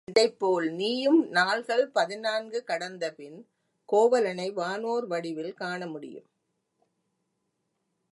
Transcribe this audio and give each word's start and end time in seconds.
இதைப்போல் 0.07 0.67
நீயும் 0.71 1.19
நாள்கள் 1.29 1.83
பதினான்கு 1.87 2.63
கடந்தபின் 2.63 3.37
கோவலனை 3.89 4.47
வானோர் 4.51 5.05
வடிவில் 5.07 5.53
காண 5.53 5.87
முடியும். 5.87 6.27